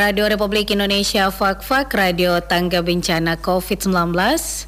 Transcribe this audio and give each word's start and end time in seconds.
Radio 0.00 0.24
Republik 0.32 0.72
Indonesia 0.72 1.28
Fak-Fak 1.28 1.92
Radio 1.92 2.40
Tangga 2.40 2.80
Bencana 2.80 3.36
COVID-19 3.36 4.16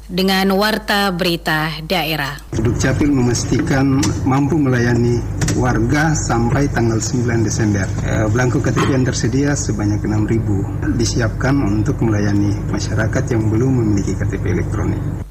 dengan 0.05 0.53
Warta 0.53 1.09
Berita 1.09 1.73
Daerah. 1.81 2.37
Dukcapil 2.53 3.09
memastikan 3.09 3.97
mampu 4.29 4.61
melayani 4.61 5.17
warga 5.57 6.13
sampai 6.13 6.69
tanggal 6.69 7.01
9 7.01 7.41
Desember. 7.41 7.89
Eh, 8.05 8.29
Belangko 8.29 8.61
KTP 8.61 8.93
yang 8.93 9.09
tersedia 9.09 9.57
sebanyak 9.57 10.05
6.000 10.05 11.01
disiapkan 11.01 11.57
untuk 11.65 11.97
melayani 12.05 12.53
masyarakat 12.69 13.33
yang 13.33 13.49
belum 13.49 13.81
memiliki 13.81 14.13
KTP 14.13 14.53
elektronik. 14.53 15.22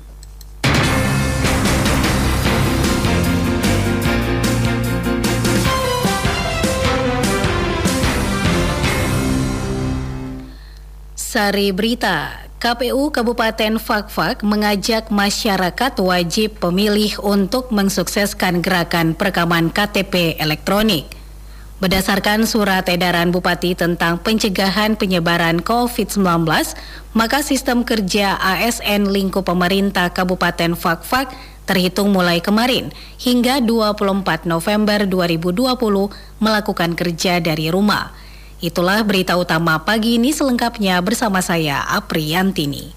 Sari 11.33 11.73
Berita, 11.73 12.45
KPU 12.61 13.09
Kabupaten 13.09 13.81
Fakfak 13.81 14.45
mengajak 14.45 15.09
masyarakat 15.09 15.97
wajib 15.97 16.61
pemilih 16.61 17.17
untuk 17.25 17.73
mensukseskan 17.73 18.61
gerakan 18.61 19.17
perekaman 19.17 19.73
KTP 19.73 20.37
elektronik. 20.37 21.09
Berdasarkan 21.81 22.45
surat 22.45 22.85
edaran 22.93 23.33
Bupati 23.33 23.73
tentang 23.73 24.21
pencegahan 24.21 25.01
penyebaran 25.01 25.65
COVID-19, 25.65 26.21
maka 27.17 27.41
sistem 27.41 27.81
kerja 27.81 28.37
ASN 28.37 29.09
lingkup 29.09 29.49
pemerintah 29.49 30.13
Kabupaten 30.13 30.77
Fakfak 30.77 31.33
terhitung 31.65 32.13
mulai 32.13 32.45
kemarin 32.45 32.93
hingga 33.17 33.65
24 33.65 34.45
November 34.45 35.09
2020 35.09 35.81
melakukan 36.45 36.93
kerja 36.93 37.41
dari 37.41 37.73
rumah. 37.73 38.21
Itulah 38.63 39.03
berita 39.03 39.35
utama 39.35 39.83
pagi 39.83 40.23
ini 40.23 40.31
selengkapnya 40.31 41.03
bersama 41.03 41.43
saya 41.43 41.83
Apriantini. 41.83 42.95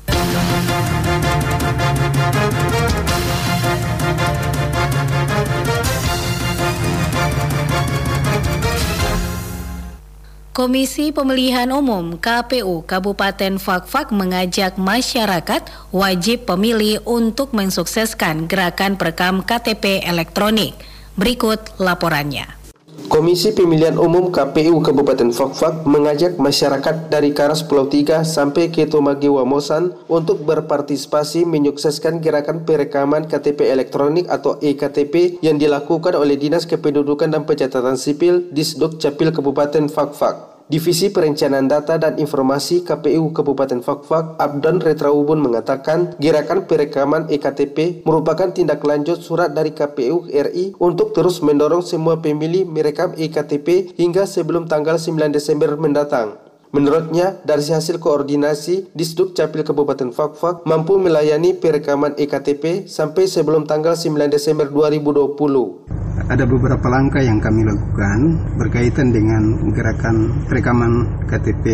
Komisi 10.54 11.10
Pemilihan 11.10 11.74
Umum 11.74 12.22
KPU 12.22 12.86
Kabupaten 12.86 13.58
Fakfak 13.58 14.14
mengajak 14.14 14.78
masyarakat 14.78 15.66
wajib 15.90 16.46
pemilih 16.46 17.02
untuk 17.10 17.58
mensukseskan 17.58 18.46
gerakan 18.46 19.02
perekam 19.02 19.42
KTP 19.42 20.06
elektronik. 20.06 20.78
Berikut 21.18 21.60
laporannya. 21.82 22.65
Komisi 23.06 23.54
Pemilihan 23.54 24.02
Umum 24.02 24.34
KPU 24.34 24.82
Kabupaten 24.82 25.30
Fakfak 25.30 25.86
mengajak 25.86 26.42
masyarakat 26.42 27.14
dari 27.14 27.38
Karas 27.38 27.62
Pulau 27.62 27.86
Tiga 27.86 28.26
sampai 28.26 28.74
ke 28.74 28.90
Tomage 28.90 29.30
Wamosan 29.30 29.94
untuk 30.10 30.42
berpartisipasi 30.42 31.46
menyukseskan 31.46 32.18
gerakan 32.18 32.66
perekaman 32.66 33.30
KTP 33.30 33.70
elektronik 33.70 34.26
atau 34.26 34.58
EKTP 34.58 35.38
yang 35.46 35.62
dilakukan 35.62 36.18
oleh 36.18 36.34
Dinas 36.34 36.66
Kependudukan 36.66 37.30
dan 37.30 37.46
Pencatatan 37.46 37.94
Sipil 37.94 38.50
di 38.50 38.66
Sduk 38.66 38.98
Capil 38.98 39.30
Kabupaten 39.30 39.86
Fakfak. 39.86 40.55
Divisi 40.66 41.14
Perencanaan 41.14 41.70
Data 41.70 42.02
dan 42.02 42.18
Informasi 42.18 42.82
KPU 42.82 43.30
Kabupaten 43.30 43.86
Fakfak, 43.86 44.34
Abdan 44.42 44.82
Retraubun 44.82 45.38
mengatakan 45.38 46.18
gerakan 46.18 46.66
perekaman 46.66 47.30
EKTP 47.30 48.02
merupakan 48.02 48.50
tindak 48.50 48.82
lanjut 48.82 49.22
surat 49.22 49.54
dari 49.54 49.78
KPU 49.78 50.26
RI 50.26 50.74
untuk 50.82 51.14
terus 51.14 51.46
mendorong 51.46 51.86
semua 51.86 52.18
pemilih 52.18 52.66
merekam 52.66 53.14
EKTP 53.14 53.94
hingga 53.94 54.26
sebelum 54.26 54.66
tanggal 54.66 54.98
9 54.98 55.30
Desember 55.30 55.78
mendatang. 55.78 56.42
Menurutnya, 56.74 57.38
dari 57.46 57.62
hasil 57.62 58.02
koordinasi, 58.02 58.90
Disduk 58.98 59.38
Capil 59.38 59.62
Kabupaten 59.62 60.10
Fakfak 60.10 60.66
mampu 60.66 60.98
melayani 60.98 61.54
perekaman 61.54 62.18
EKTP 62.18 62.90
sampai 62.90 63.30
sebelum 63.30 63.70
tanggal 63.70 63.94
9 63.94 64.18
Desember 64.34 64.66
2020 64.74 66.05
ada 66.26 66.44
beberapa 66.50 66.88
langkah 66.90 67.22
yang 67.22 67.38
kami 67.38 67.62
lakukan 67.66 68.20
berkaitan 68.58 69.14
dengan 69.14 69.70
gerakan 69.70 70.46
perekaman 70.50 71.26
KTP 71.30 71.66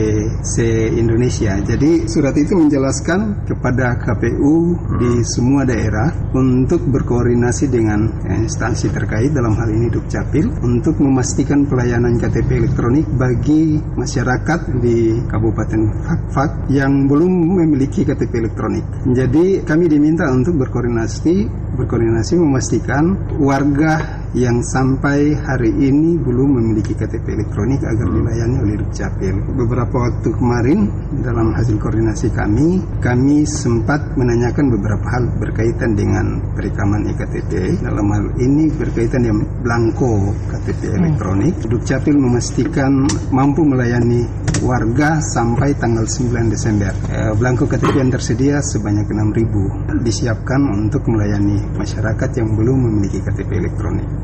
se-Indonesia. 0.43 1.55
Jadi 1.63 2.07
surat 2.07 2.35
itu 2.35 2.55
menjelaskan 2.59 3.47
kepada 3.47 3.95
KPU 3.99 4.75
di 4.99 5.23
semua 5.23 5.63
daerah 5.63 6.11
untuk 6.35 6.83
berkoordinasi 6.87 7.71
dengan 7.71 8.07
instansi 8.27 8.91
terkait 8.91 9.31
dalam 9.31 9.55
hal 9.55 9.71
ini 9.71 9.87
Dukcapil 9.87 10.51
untuk 10.63 10.99
memastikan 10.99 11.63
pelayanan 11.67 12.19
KTP 12.19 12.67
elektronik 12.67 13.07
bagi 13.15 13.79
masyarakat 13.79 14.59
di 14.83 15.19
Kabupaten 15.27 15.81
Fakfak 16.03 16.67
yang 16.71 17.07
belum 17.07 17.31
memiliki 17.63 18.03
KTP 18.03 18.43
elektronik. 18.43 18.83
Jadi 19.15 19.63
kami 19.63 19.87
diminta 19.87 20.27
untuk 20.31 20.59
berkoordinasi 20.59 21.63
berkoordinasi 21.71 22.35
memastikan 22.35 23.15
warga 23.39 24.20
yang 24.31 24.63
sampai 24.63 25.35
hari 25.35 25.75
ini 25.75 26.15
belum 26.15 26.55
memiliki 26.55 26.95
KTP 26.95 27.35
elektronik 27.35 27.83
agar 27.83 28.07
dilayani 28.07 28.57
oleh 28.63 28.75
Dukcapil. 28.79 29.35
Beberapa 29.59 30.07
waktu 30.07 30.29
kemarin 30.31 30.87
dalam 31.19 31.51
hasil 31.51 31.75
koordinasi 31.75 32.31
kami, 32.31 32.79
kami 33.03 33.43
sempat 33.43 33.99
menanyakan 34.15 34.71
beberapa 34.71 35.03
hal 35.11 35.23
berkaitan 35.35 35.99
dengan 35.99 36.39
perekaman 36.55 37.11
ektp. 37.11 37.83
Dalam 37.83 38.07
hal 38.07 38.25
ini 38.39 38.71
berkaitan 38.71 39.27
dengan 39.27 39.43
blanko 39.59 40.31
KTP 40.47 40.95
elektronik. 40.95 41.53
Dukcapil 41.67 42.15
memastikan 42.15 43.03
mampu 43.35 43.67
melayani 43.67 44.23
warga 44.63 45.19
sampai 45.19 45.75
tanggal 45.75 46.07
9 46.07 46.47
Desember. 46.47 46.93
Eh, 47.11 47.33
blanko 47.35 47.67
KTP 47.67 47.99
yang 47.99 48.13
tersedia 48.13 48.63
sebanyak 48.63 49.09
6.000 49.11 49.99
disiapkan 50.05 50.61
untuk 50.71 51.03
melayani 51.09 51.59
masyarakat 51.75 52.29
yang 52.39 52.49
belum 52.55 52.77
memiliki 52.87 53.19
KTP 53.19 53.51
elektronik. 53.57 54.20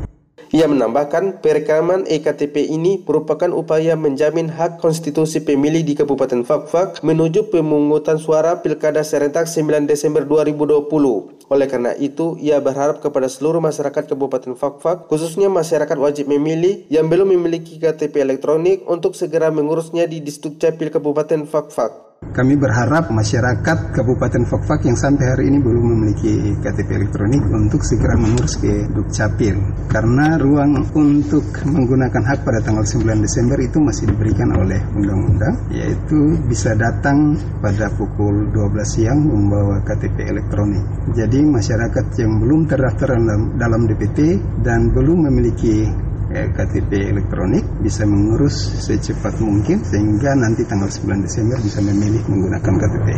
Ia 0.48 0.64
menambahkan 0.64 1.44
perekaman 1.44 2.08
EKTP 2.08 2.72
ini 2.72 3.04
merupakan 3.04 3.52
upaya 3.52 4.00
menjamin 4.00 4.48
hak 4.48 4.80
konstitusi 4.80 5.44
pemilih 5.44 5.84
di 5.84 5.92
Kabupaten 5.92 6.40
Fakfak 6.40 7.04
menuju 7.04 7.52
pemungutan 7.52 8.16
suara 8.16 8.64
Pilkada 8.64 9.04
serentak 9.04 9.44
9 9.44 9.84
Desember 9.84 10.24
2020. 10.24 10.88
Oleh 11.52 11.68
karena 11.68 11.92
itu, 12.00 12.40
ia 12.40 12.64
berharap 12.64 13.04
kepada 13.04 13.28
seluruh 13.28 13.60
masyarakat 13.60 14.08
Kabupaten 14.08 14.56
Fakfak, 14.56 15.04
khususnya 15.12 15.52
masyarakat 15.52 16.00
wajib 16.00 16.32
memilih 16.32 16.88
yang 16.88 17.12
belum 17.12 17.28
memiliki 17.28 17.76
KTP 17.76 18.24
elektronik 18.24 18.88
untuk 18.88 19.12
segera 19.20 19.52
mengurusnya 19.52 20.08
di 20.08 20.24
Distrik 20.24 20.56
Capil 20.56 20.88
Kabupaten 20.88 21.44
Fakfak. 21.44 22.07
Kami 22.18 22.58
berharap 22.58 23.14
masyarakat 23.14 23.94
Kabupaten 23.94 24.42
Fakfak 24.42 24.86
yang 24.90 24.98
sampai 24.98 25.26
hari 25.26 25.54
ini 25.54 25.62
belum 25.62 25.84
memiliki 25.86 26.54
KTP 26.58 26.98
elektronik 26.98 27.46
untuk 27.46 27.86
segera 27.86 28.18
mengurus 28.18 28.58
ke 28.58 28.90
Dukcapil 28.90 29.86
karena 29.86 30.34
ruang 30.34 30.82
untuk 30.98 31.46
menggunakan 31.62 32.18
hak 32.18 32.42
pada 32.42 32.58
tanggal 32.58 32.82
9 32.82 33.22
Desember 33.22 33.58
itu 33.62 33.78
masih 33.78 34.10
diberikan 34.10 34.50
oleh 34.50 34.82
undang-undang 34.98 35.62
yaitu 35.70 36.34
bisa 36.50 36.74
datang 36.74 37.38
pada 37.62 37.86
pukul 37.94 38.50
12 38.50 38.82
siang 38.82 39.18
membawa 39.22 39.78
KTP 39.86 40.30
elektronik. 40.30 40.82
Jadi 41.14 41.38
masyarakat 41.42 42.18
yang 42.18 42.42
belum 42.42 42.66
terdaftar 42.66 43.14
dalam, 43.14 43.42
dalam 43.54 43.86
DPT 43.86 44.42
dan 44.66 44.90
belum 44.90 45.30
memiliki 45.30 46.07
KTP 46.28 47.08
elektronik 47.08 47.64
bisa 47.80 48.04
mengurus 48.04 48.52
secepat 48.84 49.40
mungkin 49.40 49.80
sehingga 49.80 50.36
nanti 50.36 50.68
tanggal 50.68 50.92
9 50.92 51.24
Desember 51.24 51.56
bisa 51.64 51.80
memilih 51.80 52.20
menggunakan 52.28 52.74
KTP. 52.76 53.08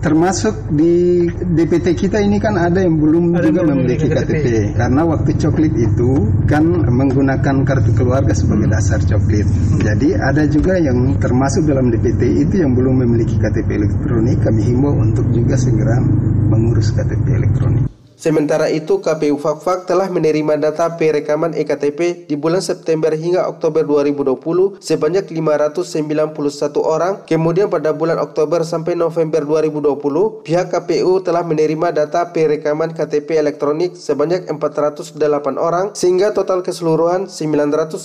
Termasuk 0.00 0.72
di 0.72 1.28
DPT 1.28 1.92
kita 1.92 2.24
ini 2.24 2.40
kan 2.40 2.56
ada 2.56 2.80
yang 2.80 2.96
belum 2.96 3.36
ada 3.36 3.44
juga 3.44 3.68
memiliki 3.68 4.08
KTP. 4.08 4.16
KTP 4.16 4.46
karena 4.80 5.02
waktu 5.04 5.30
coklit 5.36 5.74
itu 5.76 6.12
kan 6.48 6.64
menggunakan 6.88 7.56
kartu 7.68 7.92
keluarga 7.92 8.32
sebagai 8.32 8.68
dasar 8.72 9.00
coklit. 9.04 9.44
Jadi 9.80 10.16
ada 10.16 10.48
juga 10.48 10.80
yang 10.80 11.20
termasuk 11.20 11.68
dalam 11.68 11.92
DPT 11.92 12.48
itu 12.48 12.64
yang 12.64 12.72
belum 12.72 13.04
memiliki 13.04 13.36
KTP 13.36 13.76
elektronik 13.76 14.40
kami 14.40 14.72
himbau 14.72 14.96
untuk 14.96 15.28
juga 15.36 15.60
segera 15.60 16.00
mengurus 16.48 16.96
KTP 16.96 17.36
elektronik. 17.36 17.99
Sementara 18.20 18.68
itu, 18.68 19.00
KPU 19.00 19.40
Fakfak 19.40 19.88
telah 19.88 20.04
menerima 20.12 20.60
data 20.60 20.92
perekaman 20.92 21.56
EKTP 21.56 22.28
di 22.28 22.36
bulan 22.36 22.60
September 22.60 23.08
hingga 23.16 23.48
Oktober 23.48 23.80
2020 23.80 24.76
sebanyak 24.76 25.32
591 25.32 26.84
orang. 26.84 27.24
Kemudian 27.24 27.72
pada 27.72 27.96
bulan 27.96 28.20
Oktober 28.20 28.60
sampai 28.60 28.92
November 28.92 29.40
2020, 29.48 30.44
pihak 30.44 30.68
KPU 30.68 31.24
telah 31.24 31.40
menerima 31.40 31.96
data 31.96 32.28
perekaman 32.28 32.92
KTP 32.92 33.40
elektronik 33.40 33.96
sebanyak 33.96 34.44
408 34.52 35.16
orang 35.56 35.96
sehingga 35.96 36.36
total 36.36 36.60
keseluruhan 36.60 37.24
999 37.24 38.04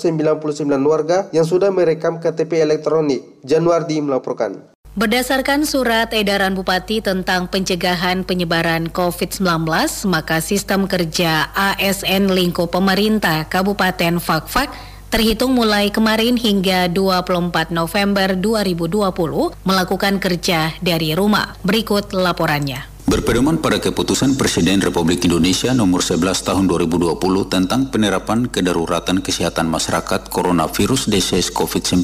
warga 0.88 1.28
yang 1.36 1.44
sudah 1.44 1.76
merekam 1.76 2.24
KTP 2.24 2.64
elektronik. 2.64 3.44
Januardi 3.44 4.00
melaporkan. 4.00 4.75
Berdasarkan 4.96 5.68
surat 5.68 6.16
edaran 6.16 6.56
Bupati 6.56 7.04
tentang 7.04 7.52
pencegahan 7.52 8.24
penyebaran 8.24 8.88
COVID-19, 8.88 9.68
maka 10.08 10.40
sistem 10.40 10.88
kerja 10.88 11.52
ASN 11.52 12.32
lingkup 12.32 12.72
pemerintah 12.72 13.44
Kabupaten 13.52 14.24
Fakfak 14.24 14.72
terhitung 15.12 15.52
mulai 15.52 15.92
kemarin 15.92 16.40
hingga 16.40 16.88
24 16.88 17.76
November 17.76 18.40
2020 18.40 19.68
melakukan 19.68 20.16
kerja 20.24 20.72
dari 20.80 21.12
rumah. 21.12 21.60
Berikut 21.68 22.16
laporannya. 22.16 22.95
Berpedoman 23.06 23.62
pada 23.62 23.78
keputusan 23.78 24.34
Presiden 24.34 24.82
Republik 24.82 25.30
Indonesia 25.30 25.70
nomor 25.78 26.02
11 26.02 26.42
tahun 26.42 26.66
2020 26.66 27.14
tentang 27.54 27.94
penerapan 27.94 28.50
kedaruratan 28.50 29.22
kesehatan 29.22 29.70
masyarakat 29.70 30.34
coronavirus 30.34 31.14
disease 31.14 31.54
COVID-19, 31.54 32.02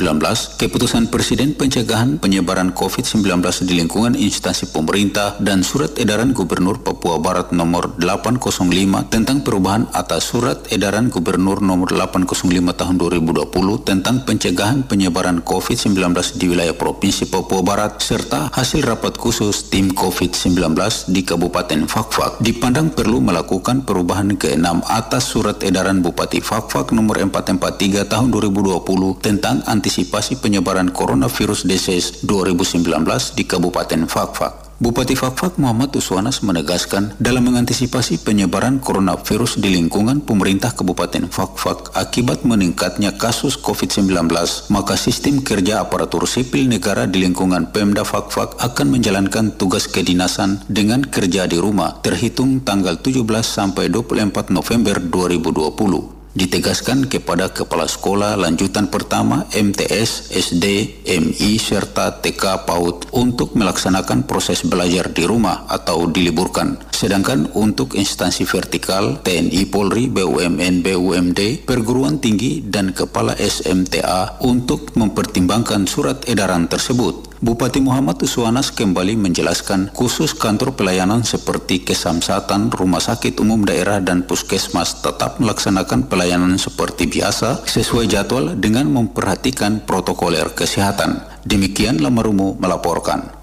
keputusan 0.61 1.09
Presiden 1.09 1.57
pencegahan 1.57 2.21
penyebaran 2.21 2.77
COVID-19 2.77 3.17
di 3.65 3.81
lingkungan 3.81 4.13
instansi 4.13 4.69
pemerintah 4.69 5.41
dan 5.41 5.65
surat 5.65 5.97
edaran 5.97 6.37
Gubernur 6.37 6.85
Papua 6.85 7.17
Barat 7.17 7.49
nomor 7.49 7.97
805 7.97 8.61
tentang 9.09 9.41
perubahan 9.41 9.89
atas 9.97 10.29
surat 10.29 10.69
edaran 10.69 11.09
Gubernur 11.09 11.65
nomor 11.65 11.89
805 11.97 12.45
tahun 12.77 12.95
2020 13.01 13.49
tentang 13.89 14.21
pencegahan 14.21 14.85
penyebaran 14.85 15.41
COVID-19 15.41 15.97
di 16.37 16.45
wilayah 16.45 16.77
Provinsi 16.77 17.25
Papua 17.25 17.65
Barat 17.65 17.97
serta 17.97 18.53
hasil 18.53 18.85
rapat 18.85 19.17
khusus 19.17 19.65
tim 19.73 19.89
COVID-19 19.97 20.77
di 21.09 21.25
Kabupaten 21.25 21.87
Fakfak 21.87 22.43
dipandang 22.43 22.93
perlu 22.93 23.17
melakukan 23.17 23.81
perubahan 23.81 24.37
ke-6 24.37 24.85
atas 24.85 25.23
surat 25.31 25.57
edaran 25.65 26.03
Bupati 26.05 26.43
Fakfak 26.43 26.93
nomor 26.93 27.17
443 27.17 28.05
tahun 28.05 28.27
2020 28.29 28.77
tentang 29.23 29.65
antisipasi 29.65 30.37
penyebaran 30.37 30.93
coronavirus 30.93 31.65
disease 31.65 32.21
2019 32.27 33.07
di 33.33 33.43
Kabupaten 33.47 34.05
Fakfak. 34.05 34.60
Bupati 34.81 35.13
Fakfak 35.13 35.61
Muhammad 35.61 35.93
Uswanas 35.93 36.41
menegaskan 36.41 37.13
dalam 37.21 37.45
mengantisipasi 37.45 38.25
penyebaran 38.25 38.81
coronavirus 38.81 39.61
di 39.61 39.77
lingkungan 39.77 40.25
pemerintah 40.25 40.73
Kabupaten 40.73 41.29
Fakfak 41.29 41.93
akibat 41.93 42.41
meningkatnya 42.49 43.13
kasus 43.13 43.61
COVID-19, 43.61 44.25
maka 44.73 44.97
sistem 44.97 45.45
kerja 45.45 45.85
aparatur 45.85 46.25
sipil 46.25 46.65
negara 46.65 47.05
di 47.05 47.21
lingkungan 47.21 47.69
Pemda 47.69 48.01
Fakfak 48.01 48.57
akan 48.57 48.97
menjalankan 48.97 49.53
tugas 49.53 49.85
kedinasan 49.85 50.65
dengan 50.65 51.05
kerja 51.05 51.45
di 51.45 51.61
rumah 51.61 52.01
terhitung 52.01 52.65
tanggal 52.65 52.97
17 52.97 53.21
sampai 53.45 53.85
24 53.85 54.49
November 54.49 54.97
2020 54.97 56.20
ditegaskan 56.31 57.11
kepada 57.11 57.51
kepala 57.51 57.87
sekolah 57.87 58.39
lanjutan 58.39 58.87
pertama 58.87 59.47
MTS, 59.51 60.31
SD, 60.31 60.65
MI 61.07 61.51
serta 61.59 62.23
TK 62.23 62.63
PAUD 62.67 63.11
untuk 63.15 63.55
melaksanakan 63.55 64.23
proses 64.23 64.63
belajar 64.63 65.11
di 65.11 65.27
rumah 65.27 65.67
atau 65.67 66.07
diliburkan. 66.07 66.79
Sedangkan 66.91 67.49
untuk 67.57 67.97
instansi 67.97 68.45
vertikal 68.45 69.19
TNI 69.25 69.63
Polri, 69.67 70.05
BUMN, 70.05 70.85
BUMD, 70.85 71.65
perguruan 71.65 72.21
tinggi 72.21 72.61
dan 72.61 72.93
kepala 72.93 73.33
SMTA 73.35 74.43
untuk 74.45 74.93
mempertimbangkan 74.93 75.89
surat 75.89 76.23
edaran 76.29 76.69
tersebut. 76.69 77.30
Bupati 77.41 77.81
Muhammad 77.81 78.21
Uswanas 78.21 78.69
kembali 78.69 79.17
menjelaskan 79.17 79.89
khusus 79.97 80.37
kantor 80.37 80.77
pelayanan 80.77 81.25
seperti 81.25 81.81
kesamsatan, 81.81 82.69
rumah 82.69 83.01
sakit 83.01 83.41
umum 83.41 83.65
daerah 83.65 83.97
dan 83.97 84.29
puskesmas 84.29 85.01
tetap 85.01 85.41
melaksanakan 85.41 86.05
pelayanan 86.05 86.61
seperti 86.61 87.09
biasa 87.09 87.65
sesuai 87.65 88.05
jadwal 88.13 88.53
dengan 88.53 88.93
memperhatikan 88.93 89.81
protokoler 89.89 90.53
kesehatan. 90.53 91.25
Demikian 91.41 91.97
Lamarumu 91.97 92.61
melaporkan. 92.61 93.33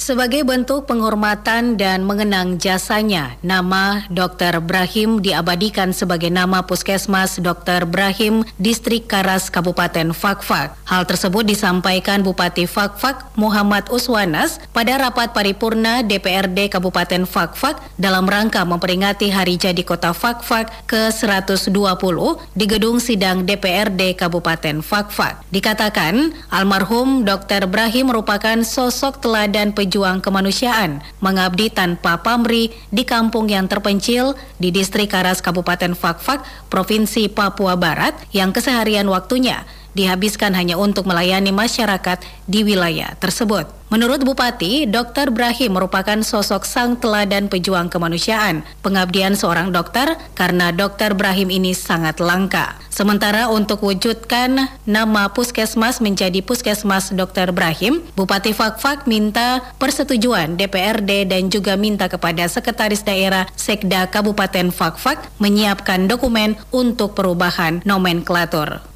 Sebagai 0.00 0.48
bentuk 0.48 0.88
penghormatan 0.88 1.76
dan 1.76 2.08
mengenang 2.08 2.56
jasanya, 2.56 3.36
nama 3.44 4.08
Dr. 4.08 4.64
Brahim 4.64 5.20
diabadikan 5.20 5.92
sebagai 5.92 6.32
nama 6.32 6.64
Puskesmas 6.64 7.36
Dr. 7.36 7.84
Brahim 7.84 8.40
Distrik 8.56 9.12
Karas 9.12 9.52
Kabupaten 9.52 10.16
Fakfak. 10.16 10.72
Hal 10.88 11.04
tersebut 11.04 11.44
disampaikan 11.44 12.24
Bupati 12.24 12.64
Fakfak 12.64 13.36
Muhammad 13.36 13.92
Uswanas 13.92 14.56
pada 14.72 14.96
rapat 14.96 15.36
paripurna 15.36 16.00
DPRD 16.00 16.72
Kabupaten 16.72 17.28
Fakfak 17.28 17.76
dalam 18.00 18.24
rangka 18.24 18.64
memperingati 18.64 19.28
Hari 19.28 19.60
Jadi 19.60 19.84
Kota 19.84 20.16
Fakfak 20.16 20.88
ke-120 20.88 22.16
di 22.56 22.64
Gedung 22.64 23.04
Sidang 23.04 23.44
DPRD 23.44 24.16
Kabupaten 24.16 24.80
Fakfak. 24.80 25.44
Dikatakan, 25.52 26.32
almarhum 26.48 27.28
Dr. 27.28 27.68
Brahim 27.68 28.08
merupakan 28.08 28.56
sosok 28.64 29.20
teladan 29.20 29.76
pejuang 29.76 29.90
pejuang 30.00 30.24
kemanusiaan, 30.24 31.04
mengabdi 31.20 31.68
tanpa 31.68 32.24
pamrih 32.24 32.72
di 32.88 33.04
kampung 33.04 33.52
yang 33.52 33.68
terpencil 33.68 34.32
di 34.56 34.72
distrik 34.72 35.12
Karas 35.12 35.44
Kabupaten 35.44 35.92
Fakfak, 35.92 36.40
Provinsi 36.72 37.28
Papua 37.28 37.76
Barat 37.76 38.16
yang 38.32 38.48
keseharian 38.48 39.04
waktunya 39.12 39.68
dihabiskan 39.94 40.54
hanya 40.54 40.78
untuk 40.78 41.06
melayani 41.06 41.50
masyarakat 41.54 42.22
di 42.46 42.66
wilayah 42.66 43.14
tersebut. 43.18 43.80
Menurut 43.90 44.22
Bupati, 44.22 44.86
Dr. 44.86 45.34
Brahim 45.34 45.74
merupakan 45.74 46.14
sosok 46.22 46.62
sang 46.62 46.94
teladan 46.94 47.50
pejuang 47.50 47.90
kemanusiaan, 47.90 48.62
pengabdian 48.86 49.34
seorang 49.34 49.74
dokter 49.74 50.14
karena 50.38 50.70
Dr. 50.70 51.18
Brahim 51.18 51.50
ini 51.50 51.74
sangat 51.74 52.22
langka. 52.22 52.78
Sementara 52.86 53.50
untuk 53.50 53.82
wujudkan 53.82 54.70
nama 54.86 55.34
puskesmas 55.34 55.98
menjadi 55.98 56.38
puskesmas 56.38 57.10
Dr. 57.10 57.50
Brahim, 57.50 58.06
Bupati 58.14 58.54
Fakfak 58.54 59.10
minta 59.10 59.58
persetujuan 59.82 60.54
DPRD 60.54 61.26
dan 61.26 61.50
juga 61.50 61.74
minta 61.74 62.06
kepada 62.06 62.46
Sekretaris 62.46 63.02
Daerah 63.02 63.50
Sekda 63.58 64.06
Kabupaten 64.06 64.70
Fakfak 64.70 65.34
menyiapkan 65.42 66.06
dokumen 66.06 66.54
untuk 66.70 67.18
perubahan 67.18 67.82
nomenklatur. 67.82 68.86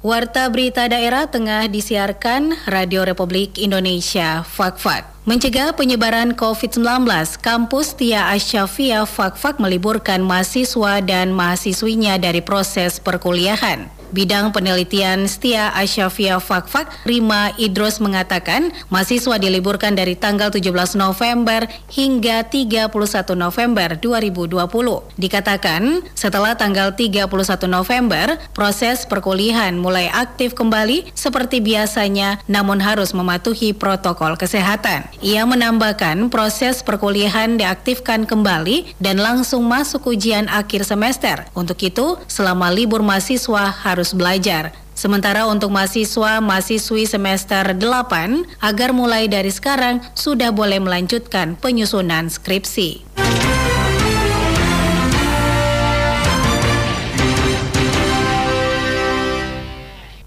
Warta 0.00 0.48
Berita 0.48 0.88
Daerah 0.88 1.28
tengah 1.28 1.68
disiarkan 1.68 2.56
Radio 2.64 3.04
Republik 3.04 3.60
Indonesia 3.60 4.40
Fakfak. 4.48 5.19
Mencegah 5.30 5.70
penyebaran 5.78 6.34
COVID-19, 6.34 7.06
kampus 7.38 7.94
Tia 7.94 8.34
Asyafia 8.34 9.06
Fakfak 9.06 9.62
meliburkan 9.62 10.26
mahasiswa 10.26 10.98
dan 11.06 11.30
mahasiswinya 11.30 12.18
dari 12.18 12.42
proses 12.42 12.98
perkuliahan. 12.98 14.00
Bidang 14.10 14.50
Penelitian 14.50 15.30
Setia 15.30 15.70
Asyafia 15.70 16.42
Fakfak, 16.42 16.90
Rima 17.06 17.54
Idros 17.54 18.02
mengatakan 18.02 18.74
mahasiswa 18.90 19.38
diliburkan 19.38 19.94
dari 19.94 20.18
tanggal 20.18 20.50
17 20.50 20.98
November 20.98 21.70
hingga 21.94 22.42
31 22.42 22.90
November 23.38 23.94
2020. 23.94 24.66
Dikatakan 25.14 26.02
setelah 26.18 26.58
tanggal 26.58 26.98
31 26.98 27.30
November, 27.70 28.34
proses 28.50 29.06
perkuliahan 29.06 29.78
mulai 29.78 30.10
aktif 30.10 30.58
kembali 30.58 31.14
seperti 31.14 31.62
biasanya 31.62 32.42
namun 32.50 32.82
harus 32.82 33.14
mematuhi 33.14 33.70
protokol 33.70 34.34
kesehatan. 34.34 35.06
Ia 35.20 35.44
menambahkan 35.44 36.32
proses 36.32 36.80
perkuliahan 36.80 37.60
diaktifkan 37.60 38.24
kembali 38.24 38.96
dan 38.96 39.20
langsung 39.20 39.68
masuk 39.68 40.16
ujian 40.16 40.48
akhir 40.48 40.88
semester. 40.88 41.44
Untuk 41.52 41.76
itu, 41.84 42.16
selama 42.24 42.72
libur 42.72 43.04
mahasiswa 43.04 43.68
harus 43.68 44.16
belajar. 44.16 44.72
Sementara 44.96 45.44
untuk 45.44 45.76
mahasiswa-mahasiswi 45.76 47.04
semester 47.04 47.76
8 47.76 48.64
agar 48.64 48.96
mulai 48.96 49.28
dari 49.28 49.52
sekarang 49.52 50.00
sudah 50.16 50.52
boleh 50.56 50.80
melanjutkan 50.80 51.52
penyusunan 51.56 52.32
skripsi. 52.32 53.04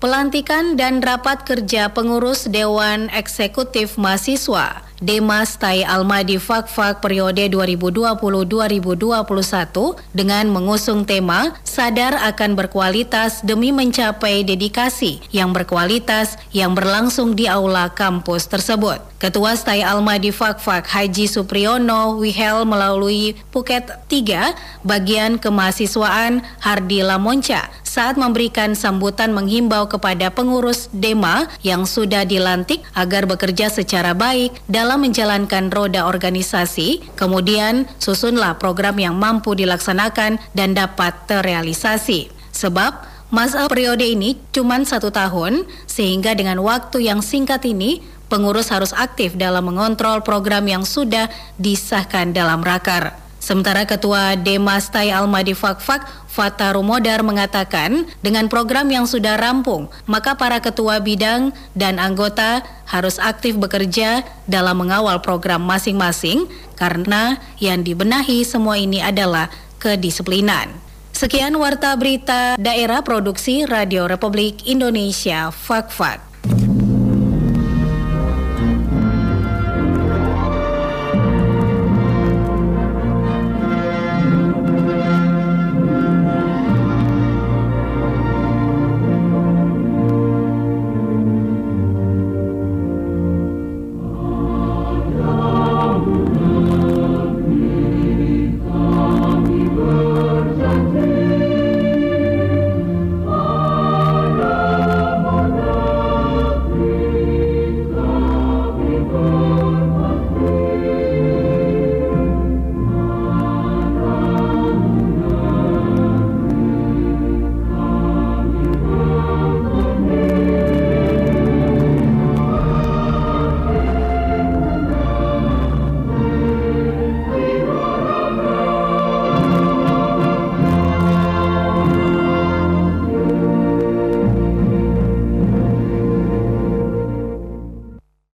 Pelantikan 0.03 0.75
dan 0.75 0.99
rapat 0.99 1.47
kerja 1.47 1.87
pengurus 1.87 2.51
Dewan 2.51 3.07
Eksekutif 3.15 3.95
Mahasiswa 3.95 4.83
Demas 5.03 5.59
Tai 5.59 5.83
Almadi 5.83 6.39
Fakfak 6.39 7.03
periode 7.03 7.51
2020-2021 7.51 9.99
dengan 10.15 10.47
mengusung 10.47 11.03
tema 11.03 11.51
Sadar 11.67 12.15
akan 12.15 12.55
berkualitas 12.55 13.43
demi 13.43 13.75
mencapai 13.75 14.47
dedikasi 14.47 15.19
yang 15.35 15.51
berkualitas 15.51 16.39
yang 16.55 16.71
berlangsung 16.71 17.35
di 17.35 17.51
aula 17.51 17.91
kampus 17.91 18.47
tersebut. 18.47 19.03
Ketua 19.19 19.57
Stai 19.57 19.83
Almadi 19.83 20.29
Fakfak 20.29 20.85
Haji 20.85 21.25
Supriyono 21.25 22.21
Wihel 22.21 22.61
melalui 22.63 23.33
Phuket 23.49 23.89
3 24.05 24.85
bagian 24.85 25.41
kemahasiswaan 25.41 26.45
Hardi 26.61 27.01
Lamonca 27.01 27.73
saat 27.81 28.21
memberikan 28.21 28.77
sambutan 28.77 29.33
menghimbau 29.33 29.89
kepada 29.89 30.29
pengurus 30.29 30.93
Dema 30.93 31.49
yang 31.65 31.89
sudah 31.89 32.21
dilantik 32.25 32.81
agar 32.93 33.25
bekerja 33.25 33.69
secara 33.69 34.13
baik 34.13 34.53
dalam 34.69 34.92
dalam 34.93 35.09
menjalankan 35.09 35.73
roda 35.73 36.05
organisasi, 36.05 37.17
kemudian 37.17 37.89
susunlah 37.97 38.61
program 38.61 39.01
yang 39.01 39.17
mampu 39.17 39.57
dilaksanakan 39.57 40.37
dan 40.53 40.77
dapat 40.77 41.17
terrealisasi. 41.25 42.29
Sebab 42.53 43.09
Masa 43.33 43.65
periode 43.65 44.05
ini 44.05 44.37
cuma 44.53 44.77
satu 44.85 45.09
tahun, 45.09 45.65
sehingga 45.89 46.37
dengan 46.37 46.61
waktu 46.61 47.09
yang 47.09 47.25
singkat 47.25 47.65
ini, 47.65 48.05
pengurus 48.29 48.69
harus 48.69 48.93
aktif 48.93 49.33
dalam 49.33 49.73
mengontrol 49.73 50.21
program 50.21 50.69
yang 50.69 50.85
sudah 50.85 51.33
disahkan 51.57 52.29
dalam 52.29 52.61
rakar. 52.61 53.22
Sementara 53.43 53.83
Ketua 53.83 54.39
Demas 54.39 54.87
Tai 54.87 55.11
Almadi 55.11 55.51
Fakfak, 55.51 56.07
Fata 56.31 56.71
Rumodar 56.71 57.27
mengatakan, 57.27 58.07
dengan 58.23 58.47
program 58.47 58.87
yang 58.87 59.03
sudah 59.03 59.35
rampung, 59.35 59.91
maka 60.07 60.39
para 60.39 60.63
ketua 60.63 61.03
bidang 61.03 61.51
dan 61.75 61.99
anggota 61.99 62.63
harus 62.87 63.19
aktif 63.19 63.59
bekerja 63.59 64.23
dalam 64.47 64.79
mengawal 64.79 65.19
program 65.19 65.59
masing-masing 65.59 66.47
karena 66.79 67.35
yang 67.59 67.83
dibenahi 67.83 68.47
semua 68.47 68.79
ini 68.79 69.03
adalah 69.03 69.51
kedisiplinan. 69.75 70.71
Sekian 71.11 71.59
warta 71.59 71.91
berita 71.99 72.55
daerah 72.55 73.03
produksi 73.03 73.67
Radio 73.67 74.07
Republik 74.07 74.63
Indonesia 74.63 75.51
Fakfak. 75.51 76.32